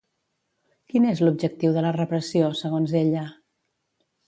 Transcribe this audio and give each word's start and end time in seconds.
Quin 0.93 1.05
és 1.09 1.21
l'objectiu 1.25 1.77
de 1.77 1.85
la 1.87 1.93
repressió, 1.99 2.49
segons 2.63 2.99
ella? 3.03 3.25